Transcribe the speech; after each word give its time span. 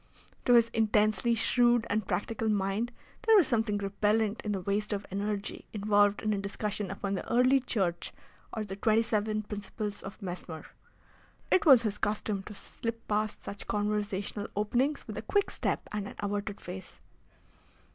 To 0.45 0.53
his 0.55 0.69
intensely 0.69 1.35
shrewd 1.35 1.85
and 1.87 2.07
practical 2.07 2.49
mind 2.49 2.91
there 3.21 3.35
was 3.35 3.45
something 3.47 3.77
repellent 3.77 4.41
in 4.41 4.51
the 4.51 4.61
waste 4.61 4.93
of 4.93 5.05
energy 5.11 5.67
involved 5.73 6.23
in 6.23 6.33
a 6.33 6.39
discussion 6.39 6.89
upon 6.89 7.13
the 7.13 7.31
Early 7.31 7.59
Church 7.59 8.11
or 8.51 8.63
the 8.65 8.75
twenty 8.75 9.03
seven 9.03 9.43
principles 9.43 10.01
of 10.01 10.19
Mesmer. 10.19 10.65
It 11.51 11.67
was 11.67 11.83
his 11.83 11.99
custom 11.99 12.41
to 12.45 12.53
slip 12.55 13.07
past 13.07 13.43
such 13.43 13.67
conversational 13.67 14.47
openings 14.55 15.05
with 15.05 15.19
a 15.19 15.21
quick 15.21 15.51
step 15.51 15.87
and 15.91 16.07
an 16.07 16.15
averted 16.19 16.59
face. 16.59 16.99